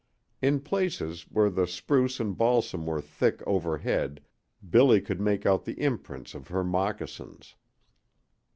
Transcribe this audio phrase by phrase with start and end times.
[0.41, 4.19] In places where the spruce and balsam were thick overhead
[4.67, 7.53] Billy could make out the imprints of her moccasins.